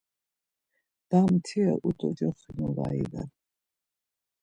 Damtire 1.09 1.73
udocoxinu 1.87 2.67
var 2.77 2.91
iven. 3.03 3.29